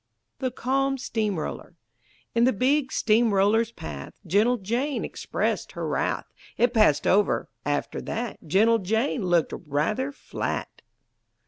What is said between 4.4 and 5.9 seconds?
Jane expressed her